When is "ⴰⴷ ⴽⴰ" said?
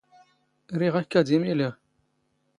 0.99-1.21